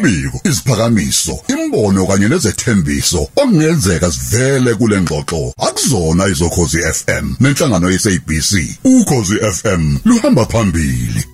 umbiko 0.00 0.40
isiphakamiso 0.44 1.38
imbono 1.48 2.06
kanye 2.06 2.28
nezethembiso 2.28 3.22
okungenzeka 3.36 4.12
sivele 4.12 4.74
kule 4.74 5.00
ngxoxo. 5.00 5.52
Akuzona 5.66 6.26
izokhozi 6.28 6.78
FM 6.98 7.26
nenhlangano 7.40 7.90
yeSABC 7.90 8.52
ukhozi 8.84 9.36
FM 9.56 9.96
luhamba 10.04 10.46
phambili. 10.46 11.24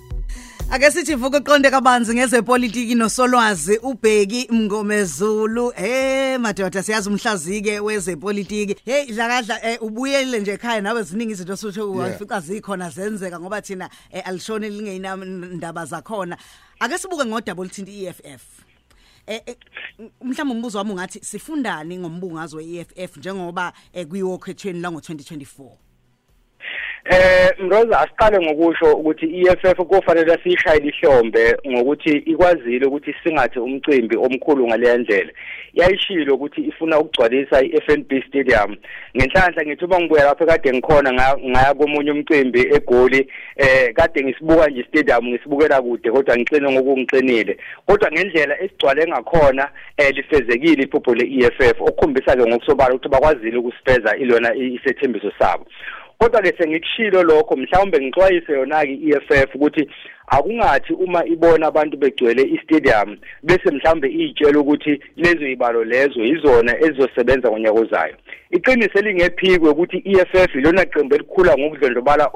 Ake 0.71 0.91
sithi 0.91 1.15
vuka 1.15 1.37
uqonde 1.37 1.71
kabanzi 1.71 2.13
ngezepolitiki 2.13 2.95
nosolwazi 2.95 3.77
ubheki 3.77 4.47
Mngomezulu. 4.51 5.73
Eh 5.77 6.39
madoda 6.39 6.83
siyazi 6.83 7.09
umhlazike 7.09 7.79
wezepolitiki. 7.79 8.75
Hey 8.85 9.05
dlakadla 9.05 9.63
eh, 9.65 9.81
ubuyele 9.81 10.39
nje 10.39 10.51
ekhaya 10.51 10.81
nawe 10.81 11.03
ziningi 11.03 11.31
izinto 11.31 11.55
sothi 11.55 11.79
wafica 11.79 12.39
zikhona 12.41 12.89
zenzeka 12.89 13.39
ngoba 13.39 13.61
thina 13.61 13.89
eh, 14.11 14.27
alishone 14.27 14.69
lingeyindaba 14.69 15.85
zakhona. 15.85 16.37
Ake 16.79 16.97
sibuke 16.97 17.25
ngodaba 17.25 17.61
oluthinta 17.61 17.91
iEFF 17.91 18.41
eh 19.27 19.41
mhlawumbe 20.21 20.55
umbuzo 20.55 20.77
wami 20.77 20.91
ungathi 20.91 21.19
sifundani 21.25 21.97
ngombungazo 21.97 22.57
weEFF 22.57 23.17
njengoba 23.17 23.73
kuyiwokhethweni 24.09 24.79
la 24.79 24.89
ngo2024 24.89 25.86
Eh 27.09 27.49
Mroza 27.59 27.99
asiqale 27.99 28.39
ngokusho 28.39 28.95
ukuthi 28.95 29.25
iEFF 29.25 29.77
kufanele 29.77 30.37
siyishayile 30.43 30.87
ihlombe 30.87 31.57
ngokuthi 31.67 32.09
ikwazile 32.09 32.85
ukuthi 32.85 33.15
singathe 33.23 33.59
umcimbi 33.59 34.17
omkhulu 34.17 34.67
ngale 34.67 34.97
ndlela. 34.97 35.31
Yayishilo 35.73 36.35
ukuthi 36.35 36.61
ifuna 36.61 36.99
ukugcwalisa 36.99 37.63
iFNB 37.63 38.11
Stadium. 38.27 38.75
Ngenhlanhla 39.17 39.65
ngithi 39.65 39.85
uma 39.85 39.99
ngibuya 39.99 40.23
lapha 40.23 40.45
kade 40.45 40.73
ngikhona 40.73 41.13
ngaya 41.13 41.73
komunye 41.73 42.11
umcimbi 42.11 42.61
eGoli 42.75 43.31
eh 43.55 43.93
kade 43.93 44.23
ngisibuka 44.23 44.67
nje 44.67 44.83
stadium 44.83 45.27
ngisibukela 45.27 45.81
kude 45.81 46.11
kodwa 46.11 46.37
ngixine 46.37 46.71
ngokungiqinile. 46.71 47.57
Kodwa 47.85 48.11
ngendlela 48.11 48.61
esigcwale 48.61 49.07
ngakhona 49.07 49.69
eh 49.97 50.15
lifezekile 50.15 50.83
iphupho 50.83 51.15
leEFF 51.15 51.81
okukhombisa 51.81 52.35
ke 52.35 52.45
ngokusobala 52.45 52.95
ukuthi 52.95 53.09
bakwazile 53.09 53.57
ukusifeza 53.57 54.17
ilona 54.17 54.55
isethembiso 54.55 55.31
sabo. 55.39 55.65
Kodwa 56.19 56.41
ke 56.41 56.53
sengikushilo 56.57 57.23
lokho 57.23 57.55
mhlawumbe 57.55 57.99
ngixwayise 58.01 58.53
yona 58.53 58.85
ke 58.85 58.93
iEFF 58.93 59.55
ukuthi 59.55 59.89
akungathi 60.27 60.93
uma 60.93 61.25
ibona 61.25 61.67
abantu 61.67 61.97
begcwele 61.97 62.43
istadium 62.43 63.17
bese 63.43 63.71
mhlambe 63.71 64.07
iyitshela 64.07 64.59
ukuthi 64.59 64.99
lezo 65.15 65.47
ibalo 65.47 65.83
lezo 65.83 66.23
izona 66.23 66.79
ezizosebenza 66.79 67.49
ngonyaka 67.49 67.79
ozayo. 67.79 68.15
Iqiniso 68.51 68.99
elingephikwe 68.99 69.69
ukuthi 69.69 69.97
iEFF 69.97 70.55
ilona 70.55 70.85
qembu 70.85 71.15
elikhula 71.15 71.57
ngokudlondlobala 71.57 72.29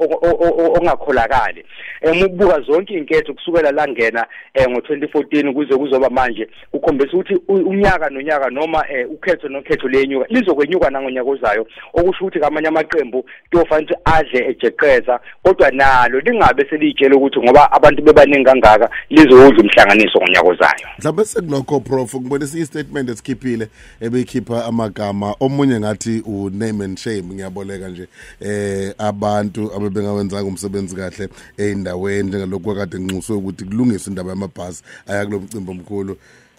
ongakholakali 0.78 1.64
emubuka 2.00 2.60
zonke 2.60 2.94
inketho 2.94 3.34
kusukela 3.34 3.70
la 3.72 3.88
ngena 3.88 4.26
ngo2014 4.56 5.52
kuze 5.52 5.76
kuzoba 5.76 6.10
manje 6.10 6.48
ukhombisa 6.72 7.12
ukuthi 7.12 7.34
unyaka 7.48 8.10
nonyaka 8.10 8.50
noma 8.50 8.84
ukhetho 9.10 9.48
nokhetho 9.48 9.88
lenyuka 9.88 10.26
lizokwenyuka 10.28 10.90
nangonyaka 10.90 11.30
ozayo. 11.30 11.66
Okusho 11.94 12.24
ukuthi 12.24 12.40
kamanye 12.40 12.68
amaqembu 12.68 13.24
kuyofanele 13.50 13.92
ukuthi 13.92 14.02
adle 14.04 14.50
ejeqeza 14.50 15.20
kodwa 15.42 15.70
nalo 15.70 16.20
lingabe 16.20 16.66
selitshela 16.70 17.16
ukuthi 17.16 17.40
ngoba 17.40 17.72
abantu 17.72 18.02
bebaningi 18.02 18.44
kangaka 18.44 18.90
lizowudla 19.10 19.62
umhlanganiso 19.62 20.18
ngonyaka 20.18 20.48
ozayo. 20.48 20.88
Mhlawumbe 20.98 21.24
sekulokho 21.24 21.80
prof 21.80 22.14
ngibone 22.14 22.46
siyi 22.46 22.66
statement 22.66 23.10
esikhiphile 23.10 23.68
ebeyikhipha 24.00 24.64
amagama 24.64 25.34
omunye 25.40 25.80
ngathi 25.80 26.01
u 26.26 26.50
name 26.50 26.84
and 26.84 26.98
shame 26.98 27.34
ngiyaboleka 27.34 27.88
nje 27.88 28.08
eh 28.40 28.94
abantu 28.98 29.74
abebengawenzanga 29.76 30.48
umsebenzi 30.48 30.96
kahle 30.96 31.28
eindaweni 31.58 32.28
njengalokho 32.28 32.74
kade 32.74 32.98
nginxuswe 32.98 33.36
ukuthi 33.36 33.64
kulungiswe 33.64 34.10
indaba 34.10 34.30
yamabhasi 34.30 34.82
aya 35.06 35.26
kulomcimbi 35.26 35.70
omkhulu. 35.70 36.16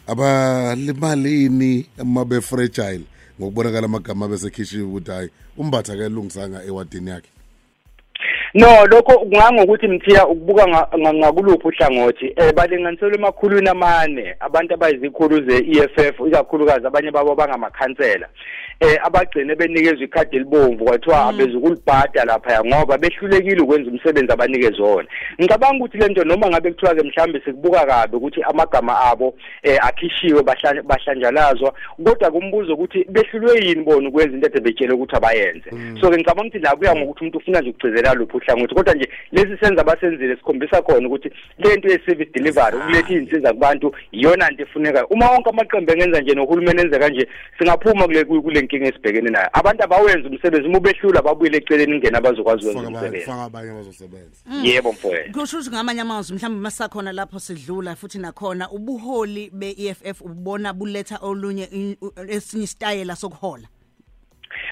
Abalimalini 0.07 1.85
mabe 2.03 2.41
fragile 2.41 3.05
ngokubonakala 3.39 3.85
amagama 3.85 4.27
bese 4.27 4.49
khishiwe 4.49 4.83
ukuthi 4.83 5.11
hayi 5.11 5.29
umbatha 5.57 5.95
ke 5.95 6.09
lungisanga 6.09 6.63
ewadini 6.63 7.09
yakhe. 7.09 7.29
No 8.53 8.85
lokho 8.85 9.19
kungangokuthi 9.19 9.87
mthiya 9.87 10.27
ukubuka 10.27 10.87
ngakuluphi 10.97 11.67
uhlangothi. 11.67 12.33
Eh 12.35 12.53
balinganiselwe 12.53 13.15
emakhulwini 13.15 13.69
amane 13.69 14.35
abantu 14.39 14.73
abayizikhulu 14.73 15.49
ze-EFF 15.49 16.19
ikakhulukazi 16.27 16.87
abanye 16.87 17.11
babo 17.11 17.35
bangamakhansela 17.35 18.29
eh 18.83 18.99
abagcine 19.03 19.55
benikezwe 19.55 20.05
ikhadi 20.05 20.35
elibomvu 20.35 20.85
kwathiwa 20.85 21.25
abezukulibhada 21.25 22.25
lapha 22.25 22.63
ngoba 22.65 22.97
behlulekile 22.97 23.61
ukwenza 23.61 23.91
umsebenzi 23.91 24.33
abanikezwe 24.33 24.87
wona. 24.87 25.07
Ngicabanga 25.39 25.75
ukuthi 25.77 25.97
lento 25.97 26.23
noma 26.23 26.47
ngabe 26.49 26.71
kuthiwa 26.71 26.95
ke 26.95 27.03
mhlambe 27.03 27.41
sikubuka 27.45 27.85
kabe 27.85 28.17
ukuthi 28.17 28.43
amagama 28.43 28.99
abo 28.99 29.35
eh 29.63 29.77
akhishiwe 29.81 30.43
bahlanjalazwa 30.83 31.73
kodwa 32.03 32.31
kumbuzo 32.31 32.73
ukuthi 32.73 33.05
behlulwe 33.09 33.65
yini 33.65 33.83
bona 33.83 34.09
ukwenza 34.09 34.35
into 34.35 34.57
ebetshele 34.57 34.93
ukuthi 34.93 35.15
abayenze. 35.15 35.69
So 36.01 36.09
ke 36.09 36.17
ngicabanga 36.17 36.47
ukuthi 36.47 36.59
la 36.59 36.75
kuya 36.75 36.95
ngokuthi 36.95 37.19
umuntu 37.21 37.37
ufuna 37.37 37.59
nje 37.59 37.69
ukugcizelela 37.69 38.13
luphi 38.13 38.37
uhlangothi 38.37 38.75
kodwa 38.75 38.93
nje 38.93 39.09
lesi 39.31 39.57
senza 39.61 39.81
abasenzile 39.81 40.35
sikhombisa 40.35 40.81
khona 40.81 41.07
ukuthi 41.07 41.29
lento 41.57 41.87
ye-service 41.89 42.31
delivery 42.33 42.77
ukuletha 42.77 43.13
iy'nsiza 43.13 43.53
kubantu 43.53 43.95
iyona 44.11 44.49
nto 44.49 44.63
efunekayo. 44.63 45.05
Uma 45.09 45.31
wonke 45.31 45.49
amaqembu 45.49 45.91
engenza 45.91 46.21
nje 46.21 46.33
nohulumeni 46.33 46.81
enze 46.81 46.99
kanje 46.99 47.27
singaphuma 47.57 48.05
kule 48.05 48.23
kule 48.23 48.61
nkinga 48.77 48.89
esibhekene 48.89 49.29
nayo. 49.29 49.49
Abantu 49.53 49.83
abawenza 49.83 50.29
umsebenzi 50.29 50.67
uma 50.67 50.79
behlula 50.79 51.21
babuyele 51.21 51.57
eceleni 51.57 51.95
ingene 51.95 52.17
abazokwazi 52.17 52.67
ukwenza 52.67 52.89
umsebenzi. 52.89 53.25
faka 53.25 53.43
abanye 53.43 53.71
abazosebenza. 53.71 54.37
Yebo 54.63 54.91
mfowethu. 54.91 55.31
Kusho 55.31 55.57
ukuthi 55.57 55.69
ngamanye 55.69 56.01
amazwi 56.01 56.35
mhlawumbe 56.35 56.61
masakhona 56.61 57.11
lapho 57.11 57.39
sidlula 57.39 57.95
futhi 57.95 58.17
nakhona 58.17 58.69
ubuholi 58.71 59.49
be-EFF 59.53 60.21
ubona 60.21 60.73
buletha 60.73 61.17
olunye 61.21 61.69
esinye 62.27 62.63
isitayela 62.63 63.15
sokuhola. 63.15 63.67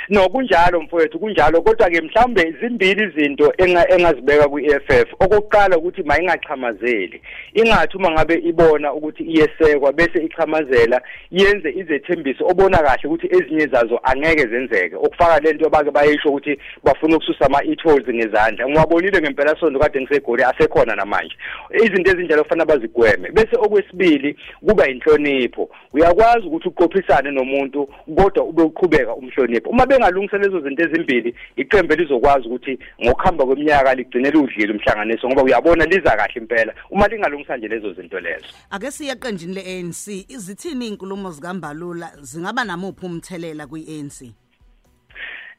No 0.09 0.29
kunjalo 0.29 0.81
mfowethu 0.81 1.19
kunjalo. 1.19 1.61
Kodwa 1.61 1.89
ke 1.89 2.01
mhlambe 2.01 2.53
zimbili 2.61 3.03
izinto 3.03 3.53
engazibeka 3.57 4.47
kwi-EFF 4.47 5.13
okokuqala 5.19 5.77
ukuthi 5.77 6.03
mayingachamazeli 6.03 7.21
ingathi 7.53 7.97
uma 7.97 8.11
ngabe 8.11 8.35
ibona 8.35 8.93
ukuthi 8.93 9.23
iyesekwa 9.23 9.93
bese 9.93 10.23
ichamazela 10.25 11.01
yenze 11.31 11.69
izethembiso 11.71 12.47
obona 12.47 12.77
kahle 12.77 13.01
ukuthi 13.05 13.27
ezinye 13.27 13.67
zazo 13.67 13.99
angeke 14.03 14.47
zenzeke. 14.47 14.95
Okufaka 14.95 15.39
lento 15.39 15.69
bake 15.69 15.91
bayisho 15.91 16.29
ukuthi 16.29 16.57
bafuna 16.83 17.15
ukususa 17.15 17.45
ama-e-tolls 17.45 18.07
ngezandla. 18.07 18.69
Ngiwabonile 18.69 19.21
ngempela 19.21 19.55
sonto 19.59 19.79
kade 19.79 20.01
ngisegoli 20.01 20.43
asekhona 20.43 20.95
namanje. 20.95 21.35
Izinto 21.73 22.11
ezinjalo 22.11 22.43
kufanele 22.43 22.65
bazigweme. 22.65 23.31
Bese 23.31 23.55
okwesibili 23.55 24.35
kuba 24.67 24.87
inhlonipho. 24.87 25.69
Uyakwazi 25.93 26.47
ukuthi 26.47 26.67
uqophisane 26.67 27.31
nomuntu 27.31 27.89
kodwa 28.15 28.43
ube 28.43 28.61
uqhubeka 28.61 29.15
umhlonipho. 29.15 29.69
Uma 29.69 29.85
bengalungisa 29.91 30.37
lezo 30.37 30.59
zinto 30.61 30.83
ezimbili 30.83 31.35
iqembu 31.55 31.95
lizokwazi 31.95 32.47
ukuthi 32.47 32.79
ngokuhamba 33.03 33.45
kweminyaka 33.45 33.95
ligcine 33.95 34.31
liwudlile 34.31 34.73
umhlanganiso 34.73 35.27
ngoba 35.27 35.43
uyabona 35.43 35.85
liza 35.85 36.17
kahle 36.17 36.33
impela. 36.35 36.73
Uma 36.89 37.07
lingalungisa 37.07 37.57
nje 37.57 37.67
lezo 37.67 37.93
zinto 37.93 38.19
lezo. 38.19 38.45
Ake 38.69 38.91
siye 38.91 39.11
eqenjini 39.11 39.53
le-ANC 39.53 40.07
izithini 40.07 40.85
iy'nkulumo 40.87 41.31
zikambalula? 41.31 42.11
Zingaba 42.21 42.63
namuphi 42.63 43.05
umthelela 43.05 43.67
kwi-ANC 43.67 44.33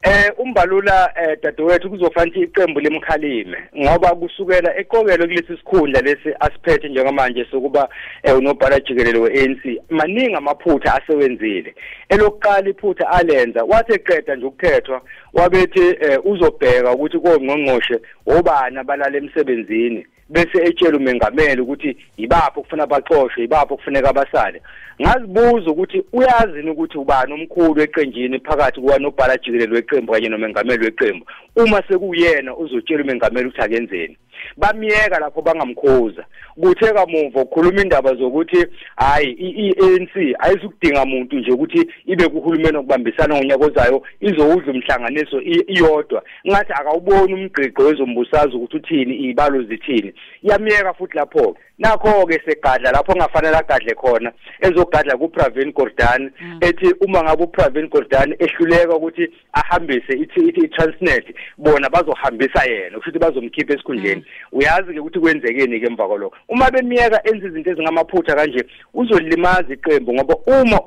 Eh 0.03 0.31
umbalula 0.37 1.13
eh 1.15 1.37
dadewethu 1.43 1.89
kuzofanele 1.89 2.41
iqembu 2.41 2.79
lemkhalime 2.79 3.57
ngoba 3.77 4.15
kusukela 4.15 4.77
eqokelo 4.77 5.27
kulesi 5.27 5.57
sikhundla 5.57 6.01
lesi 6.01 6.29
asiphethe 6.39 6.89
njengamanje 6.89 7.45
sokuba 7.51 7.89
unobhala 8.37 8.79
jikelele 8.79 9.19
weANC 9.19 9.81
maningi 9.89 10.35
amaphutha 10.35 10.93
asewenzile. 10.95 11.75
Elokuqala 12.09 12.69
iphutha 12.69 13.09
alenza 13.09 13.63
wathi 13.63 13.93
eqeda 13.93 14.35
nje 14.35 14.45
ukukhethwa 14.45 15.01
wabethi 15.33 15.95
uzobheka 16.23 16.91
ukuthi 16.91 17.19
kongqongqoshe 17.19 17.99
obani 18.27 18.77
abalala 18.77 19.17
emsebenzini. 19.17 20.07
Bese 20.29 20.57
etshela 20.67 20.97
umengameli 20.97 21.61
ukuthi 21.61 21.97
yibaphi 22.17 22.59
okufuna 22.59 22.85
baxoshwe 22.85 23.41
yibaphi 23.41 23.73
okufuneka 23.73 24.09
abasale 24.09 24.61
ngazibuza 25.01 25.71
ukuthi 25.71 26.03
uyazini 26.13 26.69
ukuthi 26.71 26.97
ubani 26.97 27.33
omkhulu 27.33 27.81
eqenjini 27.81 28.39
phakathi 28.39 28.81
kukanobhala 28.81 29.37
jikelele 29.37 29.75
weqembu 29.75 30.13
kanye 30.13 30.29
nomengameli 30.29 30.85
weqembu? 30.85 31.25
Uma 31.55 31.83
sekuyena 31.87 32.55
uzotshela 32.55 33.03
umengameli 33.03 33.47
ukuthi 33.47 33.61
akenzeni. 33.61 34.17
Bamiyeka 34.57 35.19
lapho 35.19 35.41
bangamkhoza. 35.41 36.25
Kuthe 36.61 36.93
kamuva 36.93 37.41
ukukhuluma 37.41 37.81
indaba 37.81 38.15
zokuthi 38.15 38.65
hayi 38.95 39.29
i-ANC 39.31 40.35
ayizukudinga 40.39 41.03
umuntu 41.03 41.35
nje 41.35 41.51
ukuthi 41.51 41.89
ibe 42.05 42.27
kuhulumeni 42.29 42.77
okubambisana 42.77 43.35
ngonyaka 43.35 43.65
ozayo 43.65 44.03
izowudla 44.21 44.71
umhlanganiso 44.73 45.41
iyodwa. 45.41 46.23
Ngathi 46.47 46.73
akawuboni 46.73 47.33
umgqiqo 47.33 47.83
wezombusazwe 47.83 48.55
ukuthi 48.55 48.77
uthini 48.77 49.15
ibalo 49.15 49.63
zithini. 49.63 50.13
Yamiyeka 50.43 50.93
futhi 50.93 51.17
lapho 51.17 51.57
nakho 51.83 52.25
ke 52.25 52.39
segadla 52.45 52.91
lapho 52.91 53.11
ongafanele 53.11 53.57
agadle 53.57 53.93
khona 53.95 54.31
ezogadla 54.61 55.17
kuPravin 55.17 55.71
Gordhan 55.73 56.31
ethi 56.61 56.93
uma 57.01 57.23
ngabe 57.23 57.43
uPravin 57.43 57.89
Gordhan 57.89 58.35
ehluleka 58.39 58.95
ukuthi 58.95 59.27
ahambise 59.53 60.13
ithi 60.13 60.39
ithi 60.47 60.67
Transnet 60.67 61.25
bona 61.57 61.89
bazohambisa 61.89 62.63
yena 62.63 62.97
kusho 62.97 63.09
ukuthi 63.09 63.19
bazomkhipha 63.19 63.73
esikhundleni. 63.73 64.23
Uyazi 64.51 64.93
ke 64.93 64.99
ukuthi 64.99 65.19
kwenzekeni 65.19 65.79
ke 65.79 65.87
emva 65.87 66.07
kwalokho. 66.07 66.37
Uma 66.49 66.71
bemiyeka 66.71 67.21
enza 67.23 67.47
izinto 67.47 67.71
ezingamaphutha 67.71 68.35
kanje 68.35 68.65
uzolimaza 68.93 69.73
iqembu 69.73 70.13
ngoba 70.13 70.35
uma 70.47 70.81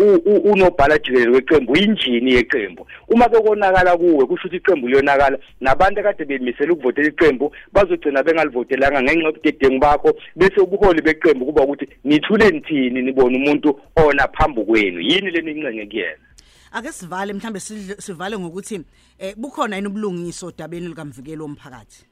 unobhala 0.53 0.99
jikelele 0.99 1.31
weqembu 1.31 1.73
uyinjini 1.73 2.35
yeqembu. 2.35 2.87
Uma 3.09 3.29
bekonakala 3.29 3.97
kuwe 3.97 4.27
kusho 4.27 4.49
ukuthi 4.49 4.57
iqembu 4.57 4.89
liyonakala 4.89 5.39
nabantu 5.61 6.03
kade 6.03 6.25
bemisela 6.25 6.73
ukuvotela 6.73 7.09
iqembu 7.09 7.53
bazogcina 7.73 8.23
bengalivotelanga 8.23 9.03
ngenxa 9.03 9.27
yobudedengu 9.27 9.79
bakho 9.79 10.13
bese 10.37 10.61
ubuholi 10.87 11.03
beqembu 11.03 11.47
kuba 11.47 11.63
ukuthi 11.63 11.89
nithule 12.05 12.51
nithini 12.51 13.03
nibona 13.03 13.37
umuntu 13.37 13.81
ona 13.97 14.29
phambi 14.29 14.65
kwenu. 14.65 15.01
Yini 15.01 15.31
leni 15.31 15.51
incenge 15.51 15.87
kuyena? 15.87 16.19
Ake 16.73 16.93
sivale 16.93 17.33
mhlambe 17.33 17.61
sivale 17.61 18.39
ngokuthi 18.39 18.81
eh 19.19 19.35
bukhona 19.37 19.77
yini 19.77 19.89
ubulungiso 19.89 20.53
dabeni 20.59 20.89
likamvikelo 20.89 21.45
womphakathi? 21.45 22.07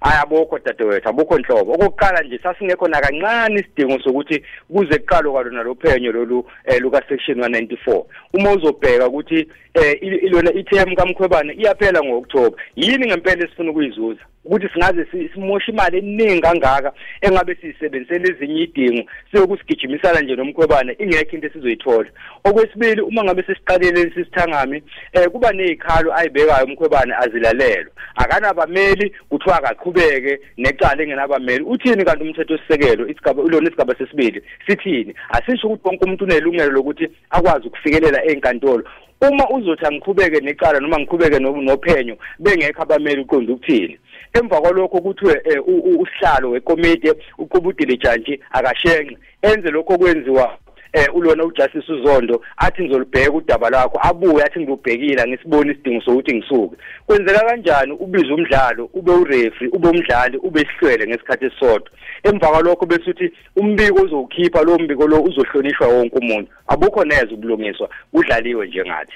Ayabokho 0.00 0.58
dadewethu 0.58 1.08
abukho 1.08 1.38
nhlobo. 1.38 1.72
Okokuqala 1.72 2.22
nje 2.22 2.38
sasingekho 2.42 2.88
nakancane 2.88 3.60
isidingo 3.60 4.02
sokuthi 4.02 4.42
kuze 4.72 4.98
kuqalo 4.98 5.32
kwalona 5.32 5.62
lo 5.62 5.74
phenyo 5.74 6.12
lolu 6.12 6.44
eh, 6.64 6.80
luka 6.80 7.02
section 7.08 7.38
194 7.38 8.04
uma 8.34 8.52
uzobheka 8.52 9.08
ukuthi 9.08 9.48
eh 9.74 9.98
ilona 10.02 10.52
iTM 10.52 10.94
kaMkhwebane 10.94 11.52
iyaphela 11.52 12.02
ngoOctober 12.02 12.58
yini 12.76 13.06
ngempela 13.06 13.44
esifuna 13.44 13.70
ukuyizuza? 13.70 14.20
Ukuthi 14.44 14.68
singaze 14.68 15.06
simosha 15.34 15.72
imali 15.72 15.98
eningi 15.98 16.40
kangaka 16.40 16.92
engabe 17.20 17.54
sisebenzisela 17.54 18.28
ezinye 18.28 18.62
idingo 18.62 19.10
siyokusigijimisana 19.30 20.20
nje 20.20 20.36
nomkhwebane 20.36 20.96
ingekho 20.98 21.36
into 21.36 21.46
esizoyithola. 21.46 22.10
Okwesibili 22.44 23.00
uma 23.00 23.24
ngabe 23.24 23.42
sesiqalele 23.42 24.10
sisithangami 24.14 24.82
eh 25.12 25.28
kuba 25.28 25.52
nezikhalo 25.52 26.14
ayibekayo 26.14 26.64
umkhwebane 26.64 27.14
azilalelwa 27.14 27.92
akanabameli 28.16 29.14
kuthiwa 29.28 29.56
akaqhubeke 29.58 30.40
necala 30.56 31.02
engenabameli. 31.02 31.64
Uthini 31.64 32.04
kanti 32.04 32.22
umthetho 32.24 32.58
sisekelo 32.58 33.08
isigaba 33.08 33.42
ulona 33.42 33.68
isigaba 33.68 33.94
sesibili? 33.94 34.42
Sithini? 34.66 35.14
Asisho 35.28 35.66
ukuthi 35.68 35.88
wonke 35.88 36.04
umuntu 36.04 36.24
unelungelo 36.24 36.72
lokuthi 36.72 37.08
akwazi 37.30 37.66
ukufikelela 37.66 38.24
ezinkantolo 38.24 38.84
uma 39.20 39.50
uzothi 39.50 39.86
angiqhubeke 39.86 40.40
necala 40.40 40.80
noma 40.80 40.98
ngiqhubeke 40.98 41.38
nophenyo 41.38 42.16
bengekho 42.38 42.82
abameli 42.82 43.20
uqonda 43.20 43.52
ukuthini? 43.52 43.98
Emva 44.32 44.60
kwalokho 44.60 45.00
kuthiwe 45.00 45.42
eh, 45.44 45.62
usihlalo 45.98 46.50
wekomiti 46.50 47.12
uqubudile 47.38 47.96
jantshi 47.96 48.40
akashenxe 48.50 49.16
enze 49.42 49.70
lokho 49.70 49.98
kwenziwa 49.98 50.58
eh 50.92 51.06
ulona 51.14 51.44
ujustice 51.44 51.92
uzondo 51.92 52.42
athi 52.56 52.82
ngizolibheka 52.82 53.32
udaba 53.32 53.70
lwakho 53.70 53.98
abuye 54.02 54.44
athi 54.44 54.60
ngilubhekile 54.60 55.24
ngisibona 55.26 55.72
isidingo 55.72 56.00
sokuthi 56.04 56.34
ngisuke. 56.34 56.76
Kwenzeka 57.06 57.40
kanjani? 57.40 57.92
Ubiza 57.92 58.34
umdlalo 58.34 58.90
ube 58.94 59.12
ureferee 59.12 59.70
ube 59.72 59.88
umdlali 59.88 60.36
ube 60.36 60.60
sihlwele 60.60 61.06
ngesikhathi 61.06 61.44
esisodwa. 61.44 61.90
Emva 62.22 62.48
kwalokho 62.48 62.86
bese 62.86 63.10
uthi 63.10 63.32
umbiko 63.56 64.02
ozowukhipha 64.02 64.62
lo 64.62 64.78
mbiko 64.78 65.06
lo 65.06 65.22
uzohlonishwa 65.22 65.86
wonke 65.86 66.18
umuntu. 66.18 66.50
Abukho 66.66 67.04
neze 67.04 67.34
ubulungiswa 67.34 67.88
kudlaliwe 68.12 68.66
njengathi. 68.66 69.14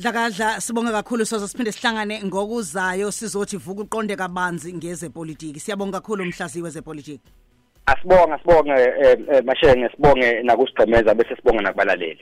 Dlakadla 0.00 0.60
sibonga 0.60 0.92
kakhulu 0.92 1.26
soze 1.26 1.48
siphinde 1.48 1.72
sihlangane 1.72 2.22
ngokuzayo 2.24 3.10
sizothi 3.12 3.56
vuka 3.56 3.82
uqonde 3.82 4.16
kabanzi 4.16 4.72
ngezepolitiki. 4.72 5.60
Siyabonga 5.60 6.00
kakhulu 6.00 6.22
umhlaziwe 6.22 6.70
zepolitiki. 6.70 7.20
Asibonga 7.86 8.38
sibonge 8.38 8.72
eh, 8.72 9.18
eh, 9.32 9.44
mashenge 9.44 9.88
sibonge 9.96 10.42
nakusigcemeza 10.42 11.14
bese 11.14 11.36
sibonga 11.36 11.62
nakubalaleli. 11.62 12.18